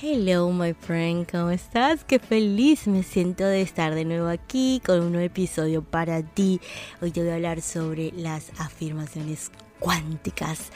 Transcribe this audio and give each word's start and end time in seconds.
Hello, 0.00 0.52
my 0.52 0.74
friend, 0.74 1.28
¿cómo 1.28 1.50
estás? 1.50 2.04
Qué 2.04 2.20
feliz 2.20 2.86
me 2.86 3.02
siento 3.02 3.44
de 3.44 3.62
estar 3.62 3.96
de 3.96 4.04
nuevo 4.04 4.28
aquí 4.28 4.80
con 4.86 5.00
un 5.00 5.10
nuevo 5.10 5.26
episodio 5.26 5.82
para 5.82 6.22
ti. 6.22 6.60
Hoy 7.02 7.10
te 7.10 7.20
voy 7.20 7.30
a 7.30 7.34
hablar 7.34 7.60
sobre 7.62 8.12
las 8.12 8.52
afirmaciones 8.60 9.50
cuánticas. 9.80 10.70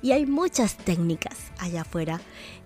Y 0.00 0.12
hay 0.12 0.26
muchas 0.26 0.76
técnicas 0.76 1.50
allá 1.58 1.80
afuera 1.80 2.20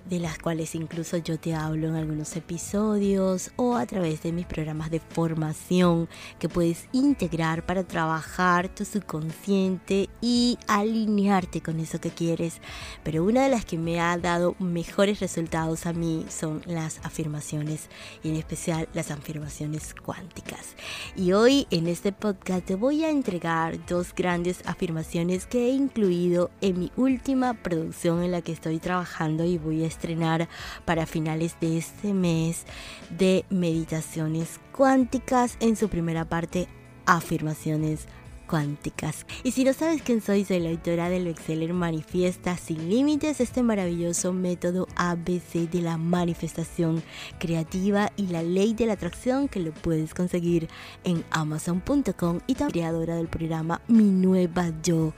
de 0.09 0.19
las 0.19 0.39
cuales 0.39 0.75
incluso 0.75 1.17
yo 1.17 1.39
te 1.39 1.55
hablo 1.55 1.89
en 1.89 1.95
algunos 1.95 2.37
episodios 2.37 3.51
o 3.57 3.77
a 3.77 3.87
través 3.87 4.23
de 4.23 4.33
mis 4.33 4.47
programas 4.47 4.91
de 4.91 5.01
formación 5.01 6.09
que 6.39 6.49
puedes 6.49 6.89
integrar 6.93 7.65
para 7.65 7.85
trabajar 7.85 8.69
tu 8.69 8.85
subconsciente 8.85 10.09
y 10.21 10.59
alinearte 10.67 11.61
con 11.61 11.81
eso 11.81 12.01
que 12.01 12.11
quieres. 12.11 12.61
Pero 13.03 13.25
una 13.25 13.45
de 13.45 13.51
las 13.51 13.65
que 13.65 13.79
me 13.79 14.01
ha 14.01 14.17
dado 14.19 14.57
mejores 14.59 15.21
resultados 15.21 15.87
a 15.87 15.93
mí 15.93 16.27
son 16.29 16.63
las 16.67 16.99
afirmaciones 17.05 17.89
y 18.23 18.31
en 18.31 18.37
especial 18.37 18.89
las 18.95 19.11
afirmaciones 19.11 19.95
cuánticas. 19.95 20.77
Y 21.17 21.33
hoy 21.33 21.67
en 21.71 21.87
este 21.87 22.13
podcast 22.13 22.65
te 22.65 22.75
voy 22.75 23.05
a 23.05 23.11
entregar 23.11 23.85
dos 23.87 24.15
grandes 24.15 24.63
afirmaciones 24.67 25.47
que 25.47 25.67
he 25.67 25.71
incluido 25.71 26.51
en 26.61 26.79
mi 26.79 26.93
última 26.97 27.55
producción 27.55 28.23
en 28.23 28.33
la 28.33 28.43
que 28.43 28.53
estoy 28.53 28.79
trabajando 28.79 29.45
y 29.45 29.59
voy 29.59 29.85
a 29.85 29.87
estrenar 29.93 30.49
para 30.85 31.07
finales 31.07 31.57
de 31.61 31.79
este 31.79 32.13
mes 32.13 32.65
de 33.11 33.45
meditaciones 33.51 34.61
cuánticas. 34.73 35.57
En 35.61 35.77
su 35.77 35.89
primera 35.89 36.25
parte 36.25 36.69
afirmaciones 37.07 38.07
cuánticas. 38.53 39.25
Y 39.45 39.53
si 39.53 39.65
no 39.65 39.73
sabes 39.73 40.03
quién 40.03 40.21
soy, 40.21 40.45
soy 40.45 40.61
la 40.61 40.69
autora 40.69 41.09
del 41.09 41.27
Exceller 41.27 41.73
Manifiesta 41.73 42.59
Sin 42.59 42.91
Límites, 42.91 43.41
este 43.41 43.63
maravilloso 43.63 44.35
método 44.35 44.89
ABC 44.95 45.71
de 45.71 45.81
la 45.81 45.97
manifestación 45.97 47.03
creativa 47.39 48.13
y 48.15 48.27
la 48.27 48.43
ley 48.43 48.75
de 48.75 48.85
la 48.85 48.93
atracción 48.93 49.49
que 49.49 49.59
lo 49.59 49.73
puedes 49.73 50.13
conseguir 50.13 50.69
en 51.03 51.25
amazon.com 51.31 52.41
y 52.47 52.55
también 52.55 52.73
creadora 52.73 53.17
del 53.17 53.29
programa 53.29 53.81
Mi 53.89 54.05
Nueva 54.05 54.71
Yo. 54.83 55.15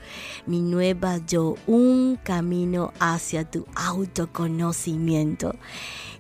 Mi 0.46 0.60
Nueva 0.60 1.18
Yo, 1.26 1.56
un 1.66 2.20
camino 2.22 2.92
hacia 3.00 3.50
tu 3.50 3.66
autoconocimiento. 3.74 5.56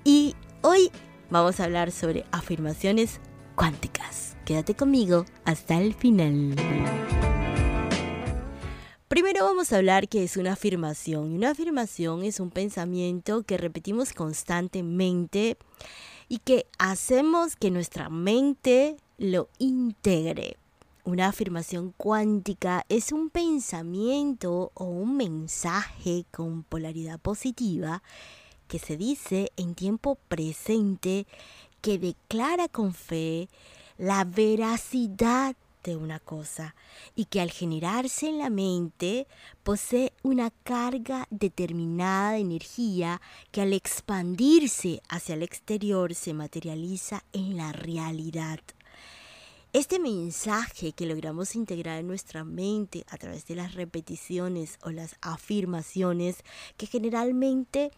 Y 0.02 0.34
hoy 0.62 0.90
vamos 1.30 1.60
a 1.60 1.64
hablar 1.64 1.92
sobre 1.92 2.24
afirmaciones 2.32 3.20
cuánticas. 3.54 4.33
Quédate 4.44 4.74
conmigo 4.74 5.24
hasta 5.46 5.80
el 5.80 5.94
final. 5.94 6.54
Primero 9.08 9.44
vamos 9.44 9.72
a 9.72 9.76
hablar 9.78 10.06
que 10.06 10.22
es 10.22 10.36
una 10.36 10.52
afirmación. 10.52 11.32
Una 11.32 11.52
afirmación 11.52 12.24
es 12.24 12.40
un 12.40 12.50
pensamiento 12.50 13.42
que 13.44 13.56
repetimos 13.56 14.12
constantemente 14.12 15.56
y 16.28 16.38
que 16.38 16.66
hacemos 16.78 17.56
que 17.56 17.70
nuestra 17.70 18.10
mente 18.10 18.96
lo 19.16 19.48
integre. 19.58 20.58
Una 21.04 21.28
afirmación 21.28 21.94
cuántica 21.96 22.84
es 22.90 23.12
un 23.12 23.30
pensamiento 23.30 24.72
o 24.74 24.84
un 24.84 25.16
mensaje 25.16 26.26
con 26.30 26.64
polaridad 26.64 27.18
positiva 27.18 28.02
que 28.68 28.78
se 28.78 28.98
dice 28.98 29.52
en 29.56 29.74
tiempo 29.74 30.18
presente 30.28 31.26
que 31.80 31.98
declara 31.98 32.68
con 32.68 32.92
fe 32.92 33.48
la 33.98 34.24
veracidad 34.24 35.56
de 35.84 35.96
una 35.96 36.18
cosa 36.18 36.74
y 37.14 37.26
que 37.26 37.40
al 37.40 37.50
generarse 37.50 38.28
en 38.28 38.38
la 38.38 38.50
mente 38.50 39.26
posee 39.62 40.12
una 40.22 40.50
carga 40.50 41.26
determinada 41.30 42.32
de 42.32 42.38
energía 42.38 43.20
que 43.52 43.60
al 43.60 43.72
expandirse 43.72 45.02
hacia 45.08 45.34
el 45.34 45.42
exterior 45.42 46.14
se 46.14 46.32
materializa 46.32 47.22
en 47.32 47.56
la 47.56 47.72
realidad. 47.72 48.60
Este 49.74 49.98
mensaje 49.98 50.92
que 50.92 51.04
logramos 51.04 51.56
integrar 51.56 51.98
en 51.98 52.06
nuestra 52.06 52.44
mente 52.44 53.04
a 53.08 53.18
través 53.18 53.44
de 53.46 53.56
las 53.56 53.74
repeticiones 53.74 54.78
o 54.82 54.90
las 54.90 55.16
afirmaciones 55.20 56.44
que 56.76 56.86
generalmente 56.86 57.90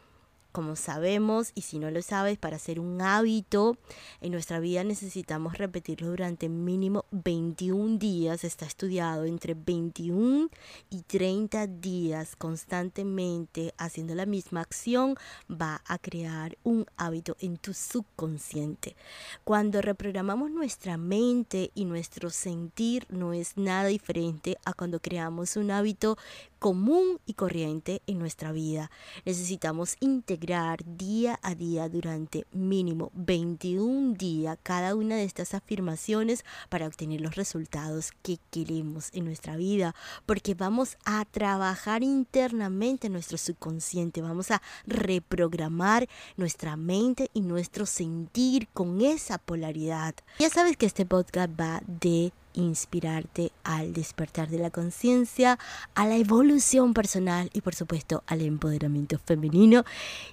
como 0.57 0.75
sabemos, 0.75 1.53
y 1.55 1.61
si 1.61 1.79
no 1.79 1.91
lo 1.91 2.01
sabes, 2.01 2.39
para 2.39 2.57
hacer 2.57 2.81
un 2.81 3.03
hábito 3.03 3.77
en 4.23 4.33
nuestra 4.33 4.59
vida 4.59 4.85
necesitamos 4.85 5.59
repetirlo 5.59 6.09
durante 6.09 6.49
mínimo 6.49 7.05
21 7.11 7.99
días. 7.99 8.43
Está 8.43 8.65
estudiado 8.65 9.27
entre 9.27 9.53
21 9.53 10.49
y 10.89 11.03
30 11.03 11.67
días 11.67 12.37
constantemente 12.37 13.75
haciendo 13.77 14.15
la 14.15 14.25
misma 14.25 14.63
acción 14.63 15.17
va 15.51 15.83
a 15.87 15.99
crear 15.99 16.57
un 16.65 16.87
hábito 16.97 17.37
en 17.41 17.59
tu 17.59 17.75
subconsciente. 17.75 18.97
Cuando 19.45 19.83
reprogramamos 19.83 20.51
nuestra 20.51 20.97
mente 20.97 21.71
y 21.75 21.85
nuestro 21.85 22.31
sentir 22.31 23.05
no 23.11 23.35
es 23.35 23.59
nada 23.59 23.89
diferente 23.89 24.57
a 24.65 24.73
cuando 24.73 25.01
creamos 25.01 25.59
un 25.59 25.71
hábito 25.71 26.17
común 26.59 27.21
y 27.27 27.35
corriente 27.35 28.03
en 28.07 28.19
nuestra 28.19 28.53
vida. 28.53 28.91
Necesitamos 29.25 29.97
integrar 30.01 30.85
día 30.85 31.39
a 31.43 31.55
día 31.55 31.89
durante 31.89 32.47
mínimo 32.53 33.11
21 33.15 34.15
días 34.15 34.59
cada 34.63 34.95
una 34.95 35.17
de 35.17 35.25
estas 35.25 35.55
afirmaciones 35.55 36.45
para 36.69 36.87
obtener 36.87 37.21
los 37.21 37.37
resultados 37.37 38.13
que 38.23 38.39
queremos 38.51 39.11
en 39.13 39.25
nuestra 39.25 39.57
vida, 39.57 39.95
porque 40.25 40.55
vamos 40.55 40.97
a 41.05 41.25
trabajar 41.25 42.03
internamente 42.03 43.09
nuestro 43.09 43.39
subconsciente, 43.39 44.23
vamos 44.23 44.51
a 44.51 44.63
reprogramar 44.87 46.09
nuestra 46.37 46.77
mente 46.77 47.31
y 47.33 47.41
nuestro 47.41 47.87
sentir 47.87 48.69
con 48.69 49.01
esa 49.01 49.39
polaridad. 49.39 50.15
Ya 50.39 50.51
sabes 50.51 50.77
que 50.77 50.87
este 50.87 51.07
podcast 51.07 51.53
va 51.59 51.83
de 51.87 52.33
inspirarte 52.57 53.53
al 53.63 53.93
despertar 53.93 54.49
de 54.49 54.59
la 54.59 54.71
conciencia, 54.71 55.59
a 55.95 56.07
la 56.07 56.17
evolución 56.17 56.95
personal 56.95 57.51
y 57.53 57.61
por 57.61 57.75
supuesto 57.75 58.25
al 58.27 58.41
empoderamiento 58.41 59.19
femenino. 59.19 59.85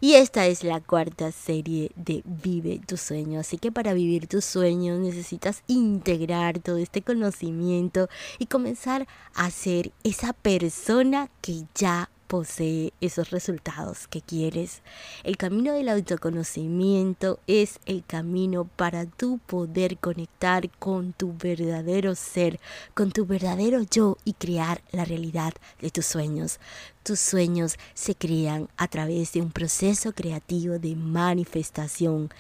Y 0.02 0.14
esta 0.16 0.48
es 0.48 0.64
la 0.64 0.82
cuarta 0.82 1.32
serie 1.32 1.92
de 1.96 2.24
Vive 2.26 2.82
tu 2.86 2.98
sueño. 2.98 3.40
Así 3.40 3.58
que 3.58 3.72
para 3.72 3.94
vivir 3.94 4.28
tus 4.28 4.46
sueños 4.46 5.00
necesitas 5.00 5.64
integrar 5.68 6.60
todo 6.60 6.78
este 6.78 7.02
conocimiento 7.02 8.10
y 8.40 8.48
comenzar 8.48 9.08
a 9.36 9.52
ser 9.52 9.92
esa 10.04 10.34
persona 10.34 11.30
que 11.42 11.66
ya 11.76 12.10
posee 12.34 12.94
esos 13.00 13.30
resultados 13.30 14.08
que 14.08 14.20
quieres. 14.20 14.82
El 15.24 15.38
camino 15.38 15.74
del 15.74 15.88
autoconocimiento 15.88 17.40
es 17.46 17.80
el 17.86 18.04
camino 18.04 18.66
para 18.66 19.06
tu 19.06 19.38
poder 19.38 20.00
conectar 20.00 20.68
con 20.80 21.14
tu 21.14 21.38
verdadero 21.38 22.16
ser, 22.16 22.60
con 22.96 23.12
tu 23.12 23.28
verdadero 23.28 23.84
yo 23.84 24.18
y 24.26 24.34
crear 24.34 24.82
la 24.92 25.06
realidad 25.06 25.54
de 25.80 25.92
tus 25.92 26.08
sueños. 26.08 26.60
Tus 27.04 27.20
sueños 27.20 27.78
se 27.94 28.16
crean 28.16 28.68
a 28.78 28.88
través 28.88 29.34
de 29.34 29.42
un 29.42 29.52
proceso 29.52 30.12
creativo 30.14 30.80
de 30.80 30.96
manifestación. 30.96 32.32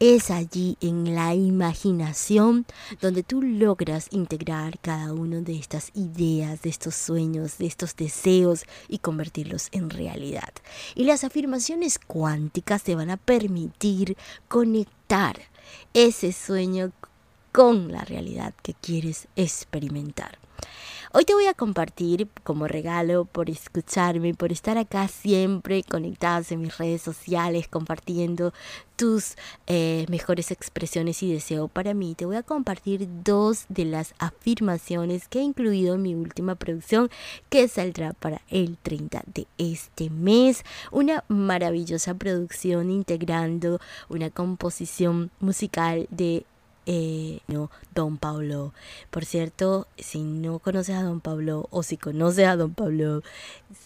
Es 0.00 0.30
allí 0.30 0.76
en 0.80 1.16
la 1.16 1.34
imaginación 1.34 2.66
donde 3.00 3.24
tú 3.24 3.42
logras 3.42 4.06
integrar 4.12 4.78
cada 4.78 5.12
una 5.12 5.40
de 5.40 5.58
estas 5.58 5.90
ideas, 5.92 6.62
de 6.62 6.70
estos 6.70 6.94
sueños, 6.94 7.58
de 7.58 7.66
estos 7.66 7.96
deseos 7.96 8.64
y 8.86 8.98
convertirlos 8.98 9.66
en 9.72 9.90
realidad. 9.90 10.52
Y 10.94 11.02
las 11.02 11.24
afirmaciones 11.24 11.98
cuánticas 11.98 12.84
te 12.84 12.94
van 12.94 13.10
a 13.10 13.16
permitir 13.16 14.16
conectar 14.46 15.36
ese 15.94 16.32
sueño 16.32 16.92
con 17.50 17.90
la 17.90 18.04
realidad 18.04 18.54
que 18.62 18.74
quieres 18.74 19.26
experimentar. 19.34 20.38
Hoy 21.10 21.24
te 21.24 21.32
voy 21.32 21.46
a 21.46 21.54
compartir 21.54 22.28
como 22.44 22.68
regalo 22.68 23.24
por 23.24 23.48
escucharme, 23.48 24.34
por 24.34 24.52
estar 24.52 24.76
acá 24.76 25.08
siempre 25.08 25.82
conectados 25.82 26.52
en 26.52 26.60
mis 26.60 26.76
redes 26.76 27.00
sociales, 27.00 27.66
compartiendo 27.66 28.52
tus 28.94 29.36
eh, 29.66 30.04
mejores 30.10 30.50
expresiones 30.50 31.22
y 31.22 31.32
deseo 31.32 31.68
para 31.68 31.94
mí. 31.94 32.14
Te 32.14 32.26
voy 32.26 32.36
a 32.36 32.42
compartir 32.42 33.08
dos 33.24 33.64
de 33.70 33.86
las 33.86 34.12
afirmaciones 34.18 35.28
que 35.28 35.38
he 35.38 35.42
incluido 35.44 35.94
en 35.94 36.02
mi 36.02 36.14
última 36.14 36.56
producción 36.56 37.08
que 37.48 37.68
saldrá 37.68 38.12
para 38.12 38.42
el 38.50 38.76
30 38.76 39.22
de 39.32 39.46
este 39.56 40.10
mes. 40.10 40.62
Una 40.92 41.24
maravillosa 41.28 42.12
producción 42.16 42.90
integrando 42.90 43.80
una 44.10 44.28
composición 44.28 45.30
musical 45.40 46.06
de 46.10 46.44
eh, 46.90 47.40
no, 47.48 47.70
Don 47.94 48.16
Pablo. 48.16 48.72
Por 49.10 49.26
cierto, 49.26 49.86
si 49.98 50.22
no 50.22 50.58
conoces 50.58 50.96
a 50.96 51.02
Don 51.02 51.20
Pablo 51.20 51.68
o 51.70 51.82
si 51.82 51.98
conoces 51.98 52.46
a 52.46 52.56
Don 52.56 52.72
Pablo, 52.72 53.22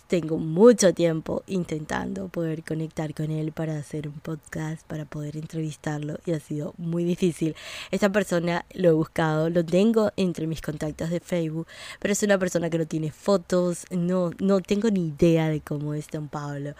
tengo 0.07 0.39
mucho 0.39 0.95
tiempo 0.95 1.43
intentando 1.49 2.29
poder 2.29 2.63
conectar 2.63 3.13
con 3.13 3.33
él 3.33 3.51
para 3.51 3.77
hacer 3.77 4.07
un 4.07 4.21
podcast, 4.21 4.87
para 4.87 5.05
poder 5.05 5.37
entrevistarlo 5.37 6.21
y 6.27 6.31
ha 6.31 6.39
sido 6.39 6.75
muy 6.79 7.03
difícil. 7.03 7.57
Esta 7.91 8.13
persona 8.13 8.65
lo 8.73 8.91
he 8.91 8.93
buscado, 8.93 9.51
lo 9.51 9.65
tengo 9.65 10.13
entre 10.17 10.47
mis 10.47 10.61
contactos 10.61 11.11
de 11.11 11.19
Facebook, 11.19 11.67
pero 11.99 12.13
es 12.13 12.23
una 12.23 12.39
persona 12.39 12.71
que 12.71 12.79
no 12.79 12.87
tiene 12.87 13.11
fotos, 13.11 13.85
no, 13.91 14.31
no 14.39 14.61
tengo 14.61 14.91
ni 14.91 15.09
idea 15.09 15.49
de 15.49 15.61
cómo 15.61 15.95
es 15.95 16.07
Don 16.07 16.29
Pablo. 16.29 16.75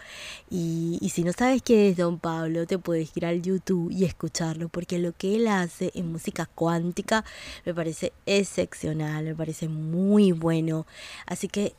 Y, 0.49 0.99
y 1.01 1.09
si 1.09 1.25
no 1.25 1.33
sabes 1.33 1.61
qué 1.63 1.89
es 1.89 1.97
Don 1.97 2.19
Pablo, 2.19 2.65
te 2.65 2.77
puedes 2.77 3.11
ir 3.17 3.25
al 3.25 3.41
YouTube 3.41 3.91
y 3.91 4.05
escucharlo, 4.05 4.69
porque 4.69 4.99
lo 4.99 5.11
que 5.11 5.35
él 5.35 5.47
hace 5.47 5.91
en 5.95 6.12
música 6.13 6.45
cuántica 6.45 7.25
me 7.65 7.73
parece 7.73 8.13
excepcional, 8.25 9.25
me 9.25 9.35
parece 9.35 9.67
muy 9.67 10.31
bueno. 10.31 10.85
Así 11.25 11.47
que 11.47 11.73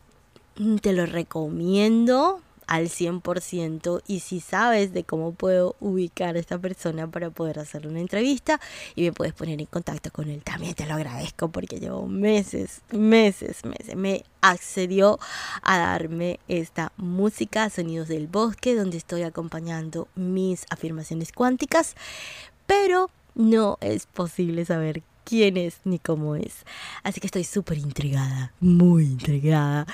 mm, 0.59 0.77
te 0.77 0.93
lo 0.93 1.07
recomiendo 1.07 2.43
al 2.67 2.89
100% 2.89 4.03
y 4.07 4.21
si 4.21 4.41
sabes 4.41 4.93
de 4.93 5.05
cómo 5.05 5.33
puedo 5.33 5.77
ubicar 5.81 6.37
a 6.37 6.39
esta 6.39 6.59
persona 6.59 7.07
para 7.07 7.31
poder 7.31 7.59
hacerle 7.59 7.91
una 7.91 8.01
entrevista 8.01 8.61
y 8.95 9.03
me 9.03 9.13
puedes 9.13 9.35
poner 9.35 9.61
en 9.61 9.67
contacto 9.67 10.11
con 10.11 10.29
él, 10.29 10.43
también 10.43 10.75
te 10.75 10.87
lo 10.87 10.95
agradezco 10.95 11.49
porque 11.49 11.79
llevo 11.79 12.07
meses, 12.07 12.83
meses, 12.91 13.65
meses. 13.65 13.97
Me 13.97 14.25
accedió 14.41 15.19
a 15.63 15.79
darme 15.79 16.41
esta 16.49 16.93
música, 16.97 17.71
Sonidos 17.71 18.09
del 18.09 18.27
Bosque, 18.27 18.75
donde 18.75 18.97
estoy 18.97 19.23
acompañando 19.23 20.09
mis 20.15 20.65
afirmaciones 20.71 21.33
cuánticas, 21.33 21.95
pero 22.67 23.11
no 23.35 23.79
es 23.81 24.07
posible 24.07 24.65
saber 24.65 25.03
quién 25.25 25.57
es 25.57 25.81
ni 25.85 25.99
cómo 25.99 26.37
es. 26.37 26.65
Así 27.03 27.21
que 27.21 27.27
estoy 27.27 27.45
súper 27.45 27.79
intrigada, 27.79 28.53
muy 28.61 29.05
intrigada. 29.05 29.87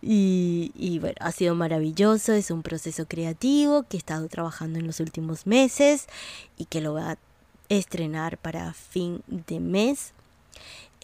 Y, 0.00 0.98
bueno, 1.00 1.16
ha 1.20 1.32
sido 1.32 1.54
maravilloso, 1.54 2.32
es 2.32 2.50
un 2.50 2.62
proceso 2.62 3.06
creativo 3.06 3.84
que 3.84 3.96
he 3.96 3.98
estado 3.98 4.28
trabajando 4.28 4.78
en 4.78 4.86
los 4.86 5.00
últimos 5.00 5.46
meses 5.46 6.06
y 6.56 6.66
que 6.66 6.80
lo 6.80 6.92
voy 6.92 7.02
a 7.02 7.18
estrenar 7.68 8.38
para 8.38 8.72
fin 8.74 9.22
de 9.26 9.60
mes. 9.60 10.12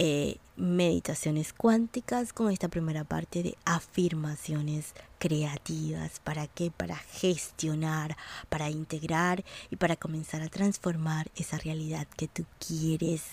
Eh, 0.03 0.39
meditaciones 0.57 1.53
cuánticas 1.53 2.33
con 2.33 2.51
esta 2.51 2.69
primera 2.69 3.05
parte 3.05 3.43
de 3.43 3.59
afirmaciones 3.67 4.95
creativas. 5.19 6.21
¿Para 6.21 6.47
qué? 6.47 6.71
Para 6.71 6.97
gestionar, 6.97 8.17
para 8.49 8.71
integrar 8.71 9.45
y 9.71 9.77
para 9.77 9.97
comenzar 9.97 10.41
a 10.41 10.49
transformar 10.49 11.31
esa 11.37 11.59
realidad 11.59 12.07
que 12.17 12.29
tú 12.29 12.47
quieres. 12.67 13.25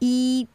Y 0.00 0.48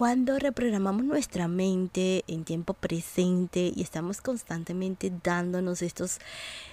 cuando 0.00 0.38
reprogramamos 0.38 1.04
nuestra 1.04 1.46
mente 1.46 2.24
en 2.26 2.44
tiempo 2.44 2.72
presente 2.72 3.70
y 3.76 3.82
estamos 3.82 4.22
constantemente 4.22 5.12
dándonos 5.22 5.82
estos 5.82 6.20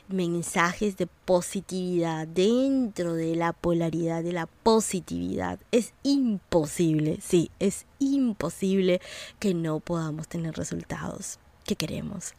mensajes 0.08 0.96
de 0.96 1.08
positividad 1.08 2.26
dentro 2.26 3.16
de 3.16 3.36
la 3.36 3.52
polaridad 3.52 4.24
de 4.24 4.32
la 4.32 4.46
positividad, 4.46 5.60
es 5.74 5.92
imposible, 6.04 7.20
sí, 7.22 7.52
es 7.60 7.86
imposible 8.00 9.02
que 9.40 9.54
no 9.54 9.82
podamos 9.82 10.30
tener 10.30 10.56
resultados 10.56 11.38
que 11.66 11.76
queremos. 11.76 12.34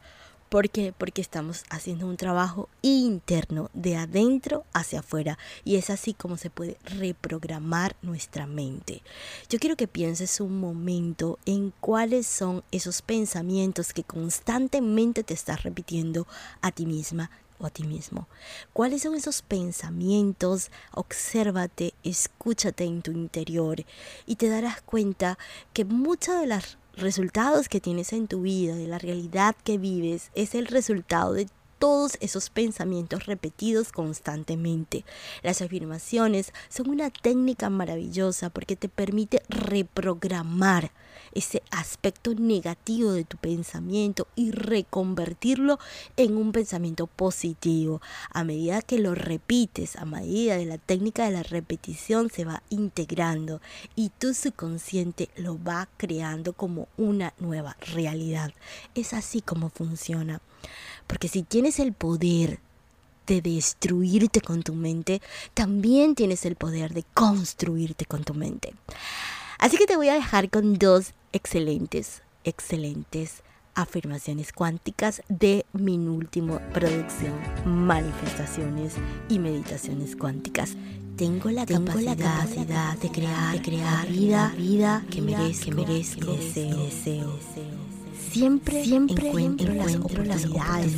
¿Por 0.48 0.70
qué? 0.70 0.94
Porque 0.96 1.20
estamos 1.20 1.64
haciendo 1.68 2.06
un 2.06 2.16
trabajo 2.16 2.70
interno, 2.80 3.68
de 3.74 3.96
adentro 3.96 4.64
hacia 4.72 5.00
afuera. 5.00 5.36
Y 5.62 5.76
es 5.76 5.90
así 5.90 6.14
como 6.14 6.38
se 6.38 6.48
puede 6.48 6.78
reprogramar 6.84 7.96
nuestra 8.00 8.46
mente. 8.46 9.02
Yo 9.50 9.58
quiero 9.58 9.76
que 9.76 9.88
pienses 9.88 10.40
un 10.40 10.58
momento 10.58 11.38
en 11.44 11.74
cuáles 11.80 12.26
son 12.26 12.64
esos 12.70 13.02
pensamientos 13.02 13.92
que 13.92 14.04
constantemente 14.04 15.22
te 15.22 15.34
estás 15.34 15.64
repitiendo 15.64 16.26
a 16.62 16.72
ti 16.72 16.86
misma 16.86 17.30
o 17.58 17.66
a 17.66 17.70
ti 17.70 17.84
mismo. 17.84 18.26
¿Cuáles 18.72 19.02
son 19.02 19.14
esos 19.16 19.42
pensamientos? 19.42 20.70
Obsérvate, 20.94 21.92
escúchate 22.04 22.84
en 22.84 23.02
tu 23.02 23.10
interior 23.10 23.84
y 24.24 24.36
te 24.36 24.48
darás 24.48 24.80
cuenta 24.80 25.38
que 25.74 25.84
muchas 25.84 26.40
de 26.40 26.46
las 26.46 26.78
resultados 27.00 27.68
que 27.68 27.80
tienes 27.80 28.12
en 28.12 28.28
tu 28.28 28.42
vida, 28.42 28.74
de 28.74 28.86
la 28.86 28.98
realidad 28.98 29.56
que 29.64 29.78
vives, 29.78 30.30
es 30.34 30.54
el 30.54 30.66
resultado 30.66 31.32
de 31.32 31.48
todos 31.78 32.18
esos 32.20 32.50
pensamientos 32.50 33.26
repetidos 33.26 33.92
constantemente. 33.92 35.04
Las 35.42 35.62
afirmaciones 35.62 36.52
son 36.68 36.90
una 36.90 37.10
técnica 37.10 37.70
maravillosa 37.70 38.50
porque 38.50 38.76
te 38.76 38.88
permite 38.88 39.42
reprogramar 39.48 40.90
ese 41.32 41.62
aspecto 41.70 42.34
negativo 42.34 43.12
de 43.12 43.24
tu 43.24 43.36
pensamiento 43.36 44.26
y 44.34 44.50
reconvertirlo 44.50 45.78
en 46.16 46.36
un 46.36 46.52
pensamiento 46.52 47.06
positivo. 47.06 48.00
A 48.30 48.44
medida 48.44 48.82
que 48.82 48.98
lo 48.98 49.14
repites, 49.14 49.96
a 49.96 50.04
medida 50.04 50.56
de 50.56 50.66
la 50.66 50.78
técnica 50.78 51.24
de 51.24 51.32
la 51.32 51.42
repetición 51.42 52.30
se 52.30 52.44
va 52.44 52.62
integrando 52.70 53.60
y 53.94 54.10
tu 54.10 54.34
subconsciente 54.34 55.28
lo 55.36 55.62
va 55.62 55.88
creando 55.96 56.52
como 56.52 56.88
una 56.96 57.34
nueva 57.38 57.76
realidad. 57.92 58.52
Es 58.94 59.12
así 59.12 59.40
como 59.40 59.70
funciona. 59.70 60.40
Porque 61.06 61.28
si 61.28 61.42
tienes 61.42 61.78
el 61.78 61.92
poder 61.92 62.60
de 63.26 63.42
destruirte 63.42 64.40
con 64.40 64.62
tu 64.62 64.74
mente, 64.74 65.20
también 65.54 66.14
tienes 66.14 66.44
el 66.46 66.56
poder 66.56 66.94
de 66.94 67.04
construirte 67.14 68.06
con 68.06 68.24
tu 68.24 68.34
mente. 68.34 68.74
Así 69.58 69.76
que 69.76 69.86
te 69.86 69.96
voy 69.96 70.08
a 70.08 70.14
dejar 70.14 70.50
con 70.50 70.74
dos 70.74 71.14
excelentes, 71.32 72.22
excelentes 72.44 73.42
afirmaciones 73.74 74.52
cuánticas 74.52 75.22
de 75.28 75.64
mi 75.72 75.98
última 75.98 76.58
producción, 76.70 77.34
manifestaciones 77.64 78.94
y 79.28 79.38
meditaciones 79.38 80.16
cuánticas. 80.16 80.76
Tengo 81.16 81.50
la, 81.50 81.66
capacidad, 81.66 82.46
de 82.98 83.10
crear, 83.10 83.52
de 83.52 83.62
crear 83.62 84.06
vida, 84.06 84.54
vida 84.56 85.04
que 85.10 85.20
merezco, 85.20 85.64
que 85.64 85.74
merezco 85.74 86.32
deseo. 86.32 86.84
deseo. 86.84 87.38
Siempre, 88.30 88.84
siempre 88.84 89.28
encuentro, 89.28 89.74
las 89.74 89.96
oportunidades 89.96 90.92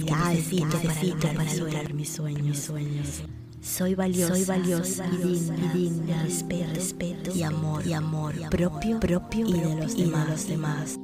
que 0.51 0.65
necesito, 0.67 1.29
para, 1.35 1.55
lograr 1.55 1.95
mis 1.95 2.13
sueños. 2.13 2.43
Mis 2.43 2.61
sueños. 2.61 3.23
Soy 3.61 3.95
valiosa, 3.95 4.35
soy 4.35 4.45
valiosa 4.45 5.07
y 5.07 5.17
digna, 5.19 5.57
y 5.57 5.79
digna 5.79 6.23
respeto, 6.23 6.75
respeto 6.75 7.37
y 7.37 7.43
amor, 7.43 7.87
y 7.87 7.93
amor. 7.93 8.35
propio, 8.49 8.99
propio 8.99 9.47
y 9.47 9.53
de 9.53 9.75
los, 9.77 9.97
demás, 9.97 10.25
de 10.25 10.31
los 10.31 10.47
demás. 10.47 10.99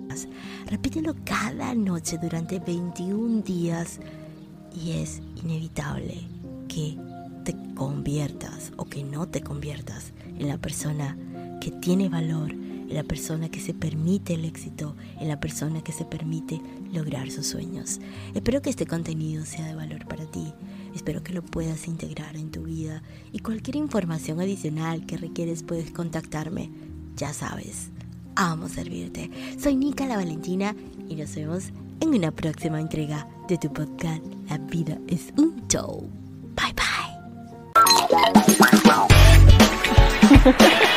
Repítelo 0.66 1.14
cada 1.24 1.74
noche 1.74 2.18
durante 2.20 2.58
21 2.58 3.42
días 3.42 4.00
y 4.74 4.92
es 4.92 5.20
inevitable 5.36 6.26
que 6.66 6.96
te 7.44 7.54
conviertas 7.74 8.72
o 8.76 8.86
que 8.86 9.04
no 9.04 9.28
te 9.28 9.42
conviertas 9.42 10.12
en 10.24 10.48
la 10.48 10.56
persona 10.56 11.16
que 11.60 11.70
tiene 11.70 12.08
valor, 12.08 12.54
en 12.88 12.94
la 12.94 13.02
persona 13.02 13.48
que 13.48 13.60
se 13.60 13.74
permite 13.74 14.34
el 14.34 14.44
éxito, 14.44 14.94
en 15.20 15.28
la 15.28 15.40
persona 15.40 15.82
que 15.82 15.92
se 15.92 16.04
permite 16.04 16.60
lograr 16.92 17.30
sus 17.30 17.46
sueños. 17.46 18.00
Espero 18.34 18.62
que 18.62 18.70
este 18.70 18.86
contenido 18.86 19.44
sea 19.44 19.66
de 19.66 19.74
valor 19.74 20.06
para 20.06 20.24
ti 20.26 20.52
Espero 20.96 21.22
que 21.22 21.34
lo 21.34 21.42
puedas 21.42 21.88
integrar 21.88 22.36
en 22.36 22.50
tu 22.50 22.62
vida 22.62 23.02
y 23.30 23.40
cualquier 23.40 23.76
información 23.76 24.40
adicional 24.40 25.04
que 25.04 25.18
requieres 25.18 25.62
puedes 25.62 25.90
contactarme. 25.90 26.70
Ya 27.16 27.34
sabes, 27.34 27.90
amo 28.34 28.66
servirte. 28.66 29.30
Soy 29.58 29.76
Nika 29.76 30.06
la 30.06 30.16
Valentina 30.16 30.74
y 31.06 31.16
nos 31.16 31.34
vemos 31.34 31.64
en 32.00 32.08
una 32.14 32.30
próxima 32.30 32.80
entrega 32.80 33.28
de 33.46 33.58
tu 33.58 33.70
podcast 33.70 34.22
La 34.48 34.56
vida 34.56 34.96
es 35.06 35.34
un 35.36 35.68
show. 35.68 36.08
Bye 36.56 36.72
bye. 36.72 36.86